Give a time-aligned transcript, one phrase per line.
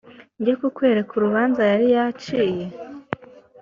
[0.39, 2.65] njye kukwereka urubanza yari yaciye‽